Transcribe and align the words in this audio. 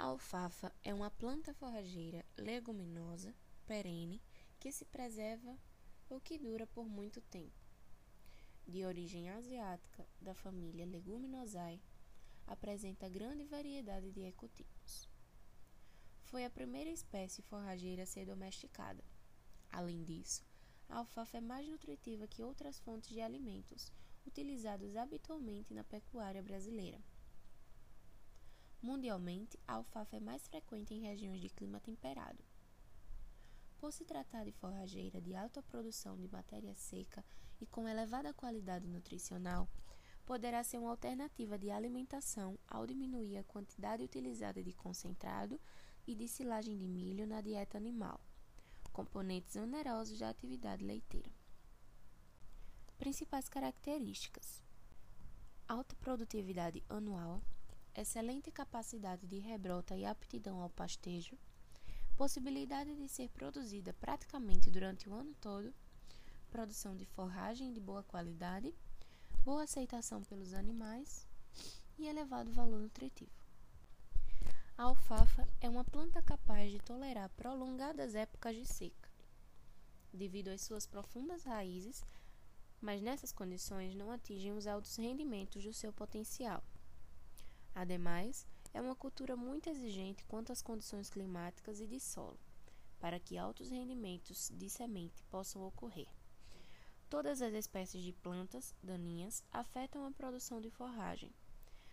A 0.00 0.04
alfafa 0.04 0.72
é 0.82 0.94
uma 0.94 1.10
planta 1.10 1.52
forrageira 1.52 2.24
leguminosa, 2.38 3.34
perene, 3.66 4.18
que 4.58 4.72
se 4.72 4.86
preserva 4.86 5.54
ou 6.08 6.18
que 6.18 6.38
dura 6.38 6.66
por 6.66 6.88
muito 6.88 7.20
tempo. 7.20 7.60
De 8.66 8.82
origem 8.86 9.28
asiática, 9.28 10.06
da 10.18 10.32
família 10.32 10.86
Leguminosae, 10.86 11.82
apresenta 12.46 13.10
grande 13.10 13.44
variedade 13.44 14.10
de 14.10 14.22
ecotipos. 14.22 15.06
Foi 16.22 16.46
a 16.46 16.50
primeira 16.50 16.88
espécie 16.88 17.42
forrageira 17.42 18.04
a 18.04 18.06
ser 18.06 18.24
domesticada. 18.24 19.04
Além 19.68 20.02
disso, 20.02 20.42
a 20.88 20.96
alfafa 20.96 21.36
é 21.36 21.42
mais 21.42 21.68
nutritiva 21.68 22.26
que 22.26 22.42
outras 22.42 22.78
fontes 22.78 23.10
de 23.10 23.20
alimentos 23.20 23.92
utilizados 24.26 24.96
habitualmente 24.96 25.74
na 25.74 25.84
pecuária 25.84 26.42
brasileira. 26.42 26.98
Mundialmente, 28.82 29.58
a 29.68 29.74
alfafa 29.74 30.16
é 30.16 30.20
mais 30.20 30.48
frequente 30.48 30.94
em 30.94 31.02
regiões 31.02 31.40
de 31.40 31.50
clima 31.50 31.78
temperado. 31.80 32.42
Por 33.78 33.92
se 33.92 34.04
tratar 34.04 34.44
de 34.44 34.52
forrageira 34.52 35.20
de 35.20 35.34
alta 35.34 35.62
produção 35.62 36.16
de 36.16 36.28
matéria 36.28 36.74
seca 36.74 37.24
e 37.60 37.66
com 37.66 37.86
elevada 37.86 38.32
qualidade 38.32 38.86
nutricional, 38.86 39.68
poderá 40.24 40.62
ser 40.62 40.78
uma 40.78 40.90
alternativa 40.90 41.58
de 41.58 41.70
alimentação 41.70 42.58
ao 42.68 42.86
diminuir 42.86 43.36
a 43.36 43.44
quantidade 43.44 44.02
utilizada 44.02 44.62
de 44.62 44.72
concentrado 44.72 45.60
e 46.06 46.14
de 46.14 46.28
silagem 46.28 46.76
de 46.76 46.86
milho 46.86 47.26
na 47.26 47.40
dieta 47.40 47.76
animal, 47.76 48.20
componentes 48.92 49.56
onerosos 49.56 50.20
da 50.20 50.28
atividade 50.30 50.84
leiteira. 50.84 51.30
Principais 52.98 53.48
características: 53.48 54.62
alta 55.66 55.96
produtividade 55.96 56.82
anual, 56.88 57.42
excelente 57.94 58.50
capacidade 58.50 59.26
de 59.26 59.38
rebrota 59.38 59.96
e 59.96 60.04
aptidão 60.04 60.60
ao 60.60 60.70
pastejo 60.70 61.36
possibilidade 62.20 62.94
de 62.94 63.08
ser 63.08 63.30
produzida 63.30 63.94
praticamente 63.94 64.70
durante 64.70 65.08
o 65.08 65.14
ano 65.14 65.34
todo, 65.40 65.72
produção 66.50 66.94
de 66.94 67.06
forragem 67.06 67.72
de 67.72 67.80
boa 67.80 68.02
qualidade, 68.02 68.74
boa 69.42 69.62
aceitação 69.62 70.22
pelos 70.24 70.52
animais 70.52 71.26
e 71.98 72.06
elevado 72.06 72.52
valor 72.52 72.78
nutritivo. 72.78 73.32
A 74.76 74.82
alfafa 74.82 75.48
é 75.62 75.70
uma 75.70 75.82
planta 75.82 76.20
capaz 76.20 76.70
de 76.70 76.78
tolerar 76.80 77.30
prolongadas 77.30 78.14
épocas 78.14 78.54
de 78.54 78.66
seca, 78.66 79.08
devido 80.12 80.48
às 80.48 80.60
suas 80.60 80.86
profundas 80.86 81.44
raízes, 81.44 82.04
mas 82.82 83.00
nessas 83.00 83.32
condições 83.32 83.94
não 83.94 84.10
atingem 84.10 84.52
os 84.52 84.66
altos 84.66 84.94
rendimentos 84.96 85.64
do 85.64 85.72
seu 85.72 85.90
potencial. 85.90 86.62
Ademais, 87.74 88.46
é 88.72 88.80
uma 88.80 88.94
cultura 88.94 89.36
muito 89.36 89.68
exigente 89.68 90.24
quanto 90.24 90.52
às 90.52 90.62
condições 90.62 91.10
climáticas 91.10 91.80
e 91.80 91.86
de 91.86 92.00
solo, 92.00 92.38
para 92.98 93.20
que 93.20 93.38
altos 93.38 93.70
rendimentos 93.70 94.50
de 94.54 94.68
semente 94.68 95.22
possam 95.30 95.66
ocorrer. 95.66 96.08
Todas 97.08 97.42
as 97.42 97.52
espécies 97.54 98.02
de 98.02 98.12
plantas 98.12 98.74
daninhas 98.82 99.42
afetam 99.52 100.06
a 100.06 100.12
produção 100.12 100.60
de 100.60 100.70
forragem, 100.70 101.32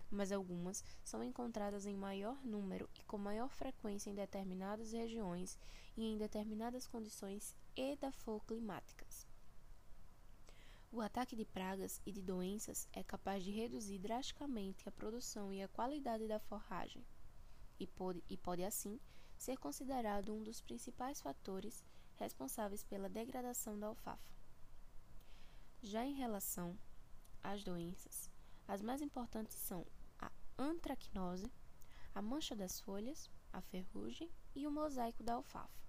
mas 0.10 0.32
algumas 0.32 0.84
são 1.04 1.24
encontradas 1.24 1.86
em 1.86 1.96
maior 1.96 2.38
número 2.46 2.90
e 3.00 3.04
com 3.04 3.18
maior 3.18 3.50
frequência 3.50 4.10
em 4.10 4.16
determinadas 4.16 4.92
regiões 4.92 5.58
e 5.96 6.06
em 6.06 6.18
determinadas 6.18 6.88
condições 6.88 7.56
edafoclimáticas. 7.76 9.27
O 10.90 11.02
ataque 11.02 11.36
de 11.36 11.44
pragas 11.44 12.02
e 12.06 12.12
de 12.12 12.22
doenças 12.22 12.88
é 12.94 13.04
capaz 13.04 13.44
de 13.44 13.52
reduzir 13.52 14.00
drasticamente 14.00 14.88
a 14.88 14.92
produção 14.92 15.54
e 15.54 15.62
a 15.62 15.68
qualidade 15.68 16.28
da 16.28 16.40
forragem, 16.40 17.06
e 17.78 17.86
pode, 17.86 18.24
e 18.30 18.38
pode 18.38 18.64
assim 18.64 19.00
ser 19.38 19.58
considerado 19.58 20.34
um 20.34 20.42
dos 20.42 20.62
principais 20.62 21.22
fatores 21.22 21.84
responsáveis 22.16 22.84
pela 22.84 23.10
degradação 23.10 23.78
da 23.78 23.88
alfafa. 23.88 24.34
Já 25.82 26.06
em 26.06 26.14
relação 26.14 26.78
às 27.44 27.64
doenças, 27.64 28.32
as 28.68 28.82
mais 28.82 29.02
importantes 29.02 29.58
são 29.58 29.86
a 30.18 30.32
antracnose, 30.58 31.52
a 32.16 32.22
mancha 32.22 32.56
das 32.56 32.80
folhas, 32.80 33.30
a 33.52 33.62
ferrugem 33.62 34.32
e 34.56 34.66
o 34.66 34.72
mosaico 34.72 35.22
da 35.22 35.34
alfafa. 35.34 35.86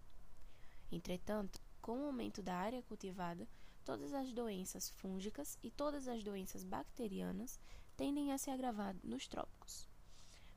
Entretanto, 0.91 1.62
com 1.80 2.03
o 2.03 2.06
aumento 2.06 2.42
da 2.42 2.56
área 2.56 2.82
cultivada, 2.82 3.48
todas 3.88 4.12
as 4.12 4.34
doenças 4.34 4.91
fúngicas 4.91 5.59
e 5.62 5.71
todas 5.71 6.09
as 6.09 6.22
doenças 6.22 6.62
bacterianas 6.62 7.59
tendem 7.97 8.32
a 8.32 8.37
se 8.37 8.50
agravar 8.50 8.94
nos 9.03 9.26
trópicos, 9.26 9.88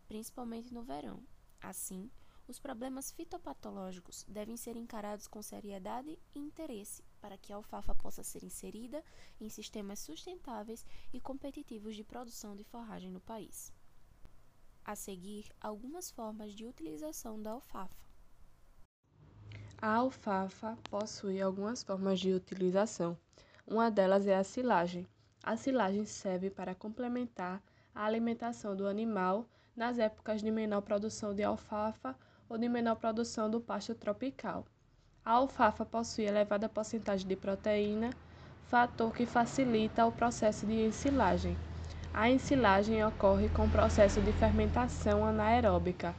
principalmente 0.05 0.73
no 0.73 0.83
verão. 0.83 1.23
Assim, 1.61 2.11
os 2.45 2.59
problemas 2.59 3.09
fitopatológicos 3.09 4.25
devem 4.27 4.57
ser 4.57 4.75
encarados 4.75 5.27
com 5.27 5.41
seriedade 5.41 6.19
e 6.35 6.39
interesse 6.39 7.05
para 7.21 7.37
que 7.37 7.53
a 7.53 7.55
alfafa 7.55 7.95
possa 7.95 8.21
ser 8.21 8.43
inserida 8.43 9.01
em 9.39 9.47
sistemas 9.47 9.99
sustentáveis 9.99 10.85
e 11.13 11.21
competitivos 11.21 11.95
de 11.95 12.03
produção 12.03 12.53
de 12.53 12.65
forragem 12.65 13.09
no 13.09 13.21
país. 13.21 13.71
A 14.83 14.93
seguir, 14.93 15.49
algumas 15.61 16.11
formas 16.11 16.51
de 16.51 16.65
utilização 16.65 17.41
da 17.41 17.51
alfafa. 17.51 18.10
A 19.83 19.95
alfafa 19.95 20.77
possui 20.91 21.41
algumas 21.41 21.81
formas 21.81 22.19
de 22.19 22.31
utilização. 22.31 23.17
Uma 23.65 23.89
delas 23.89 24.27
é 24.27 24.35
a 24.35 24.43
silagem. 24.43 25.07
A 25.41 25.57
silagem 25.57 26.05
serve 26.05 26.51
para 26.51 26.75
complementar 26.75 27.59
a 27.95 28.05
alimentação 28.05 28.75
do 28.75 28.85
animal 28.85 29.43
nas 29.75 29.97
épocas 29.97 30.39
de 30.39 30.51
menor 30.51 30.81
produção 30.81 31.33
de 31.33 31.41
alfafa 31.41 32.15
ou 32.47 32.59
de 32.59 32.69
menor 32.69 32.95
produção 32.95 33.49
do 33.49 33.59
pasto 33.59 33.95
tropical. 33.95 34.67
A 35.25 35.31
alfafa 35.31 35.83
possui 35.83 36.25
elevada 36.25 36.69
porcentagem 36.69 37.27
de 37.27 37.35
proteína, 37.35 38.11
fator 38.67 39.11
que 39.11 39.25
facilita 39.25 40.05
o 40.05 40.11
processo 40.11 40.63
de 40.67 40.85
ensilagem. 40.85 41.57
A 42.13 42.29
ensilagem 42.29 43.03
ocorre 43.03 43.49
com 43.49 43.65
o 43.65 43.71
processo 43.71 44.21
de 44.21 44.31
fermentação 44.33 45.25
anaeróbica 45.25 46.13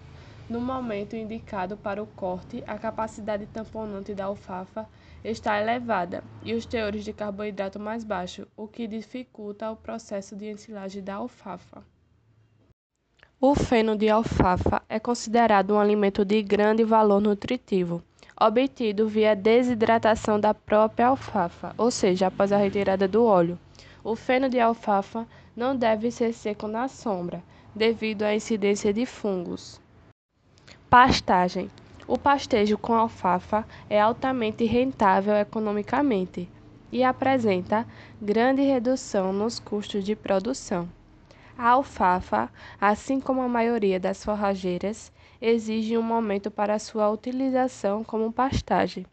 no 0.53 0.61
momento 0.61 1.17
indicado 1.17 1.79
para 1.79 2.03
o 2.03 2.07
corte, 2.07 2.63
a 2.67 2.77
capacidade 2.77 3.47
tamponante 3.47 4.15
da 4.15 4.27
alfafa 4.27 4.87
está 5.25 5.59
elevada 5.59 6.23
e 6.43 6.53
os 6.53 6.67
teores 6.67 7.05
de 7.07 7.13
carboidrato 7.15 7.81
mais 7.81 8.05
baixos, 8.05 8.47
o 8.55 8.69
que 8.69 8.87
dificulta 8.87 9.71
o 9.71 9.77
processo 9.77 10.37
de 10.37 10.51
ensilagem 10.51 11.03
da 11.03 11.15
alfafa. 11.15 11.83
O 13.41 13.55
feno 13.55 13.97
de 13.97 14.11
alfafa 14.11 14.83
é 14.91 15.01
considerado 15.01 15.73
um 15.73 15.81
alimento 15.81 16.23
de 16.23 16.43
grande 16.43 16.85
valor 16.85 17.19
nutritivo, 17.19 18.03
obtido 18.39 19.09
via 19.09 19.35
desidratação 19.35 20.39
da 20.39 20.53
própria 20.53 21.07
alfafa, 21.07 21.75
ou 21.79 21.91
seja, 21.91 22.27
após 22.27 22.53
a 22.53 22.59
retirada 22.59 23.09
do 23.09 23.25
óleo. 23.25 23.59
O 24.05 24.15
feno 24.15 24.51
de 24.51 24.61
alfafa 24.61 25.27
não 25.57 25.75
deve 25.75 26.11
ser 26.11 26.35
seco 26.35 26.69
na 26.69 26.89
sombra, 26.89 27.43
devido 27.75 28.23
à 28.23 28.35
incidência 28.35 28.93
de 28.93 29.07
fungos. 29.07 29.82
Pastagem: 30.93 31.71
O 32.07 32.19
pastejo 32.19 32.77
com 32.77 32.93
alfafa 32.93 33.67
é 33.89 33.99
altamente 33.99 34.67
rentável 34.67 35.35
economicamente 35.35 36.47
e 36.93 37.03
apresenta 37.03 37.87
grande 38.21 38.61
redução 38.61 39.33
nos 39.33 39.59
custos 39.59 40.05
de 40.05 40.15
produção. 40.15 40.87
A 41.57 41.71
alfafa, 41.71 42.51
assim 42.79 43.21
como 43.21 43.41
a 43.41 43.49
maioria 43.49 43.99
das 43.99 44.23
forrageiras, 44.23 45.11
exige 45.41 45.97
um 45.97 46.03
momento 46.03 46.51
para 46.51 46.79
sua 46.79 47.09
utilização 47.09 48.05
como 48.05 48.31
pastagem. 48.31 49.07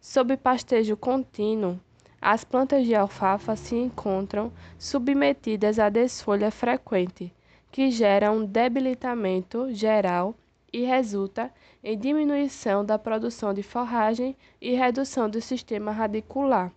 Sob 0.00 0.36
pastejo 0.36 0.96
contínuo, 0.96 1.78
as 2.20 2.42
plantas 2.42 2.84
de 2.84 2.96
alfafa 2.96 3.54
se 3.54 3.76
encontram 3.76 4.50
submetidas 4.76 5.78
à 5.78 5.88
desfolha 5.88 6.50
frequente, 6.50 7.32
que 7.70 7.88
gera 7.88 8.32
um 8.32 8.44
debilitamento 8.44 9.72
geral 9.72 10.34
e 10.72 10.84
resulta 10.84 11.52
em 11.82 11.98
diminuição 11.98 12.84
da 12.84 12.98
produção 12.98 13.52
de 13.52 13.62
forragem 13.62 14.36
e 14.60 14.74
redução 14.74 15.28
do 15.28 15.40
sistema 15.40 15.90
radicular. 15.90 16.72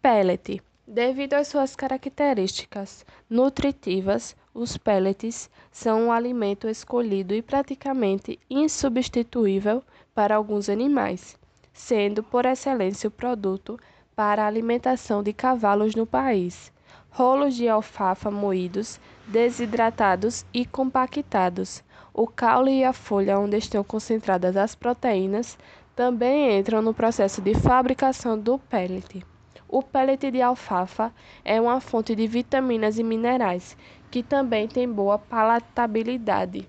Pellet. 0.00 0.62
Devido 0.86 1.32
às 1.32 1.48
suas 1.48 1.74
características 1.74 3.06
nutritivas, 3.28 4.36
os 4.52 4.76
pellets 4.76 5.50
são 5.72 6.04
um 6.04 6.12
alimento 6.12 6.68
escolhido 6.68 7.34
e 7.34 7.40
praticamente 7.40 8.38
insubstituível 8.50 9.82
para 10.14 10.36
alguns 10.36 10.68
animais, 10.68 11.38
sendo 11.72 12.22
por 12.22 12.44
excelência 12.44 13.08
o 13.08 13.10
produto 13.10 13.80
para 14.14 14.44
a 14.44 14.46
alimentação 14.46 15.22
de 15.22 15.32
cavalos 15.32 15.94
no 15.94 16.06
país. 16.06 16.70
Rolos 17.10 17.54
de 17.54 17.66
alfafa 17.66 18.30
moídos, 18.30 19.00
desidratados 19.26 20.44
e 20.52 20.66
compactados 20.66 21.82
o 22.16 22.28
caule 22.28 22.70
e 22.70 22.84
a 22.84 22.92
folha 22.92 23.40
onde 23.40 23.56
estão 23.56 23.82
concentradas 23.82 24.56
as 24.56 24.76
proteínas 24.76 25.58
também 25.96 26.56
entram 26.56 26.80
no 26.80 26.94
processo 26.94 27.42
de 27.42 27.54
fabricação 27.54 28.38
do 28.38 28.56
pellet. 28.56 29.26
O 29.68 29.82
pellet 29.82 30.30
de 30.30 30.40
alfafa 30.40 31.12
é 31.44 31.60
uma 31.60 31.80
fonte 31.80 32.14
de 32.14 32.28
vitaminas 32.28 33.00
e 33.00 33.02
minerais, 33.02 33.76
que 34.12 34.22
também 34.22 34.68
tem 34.68 34.88
boa 34.88 35.18
palatabilidade. 35.18 36.68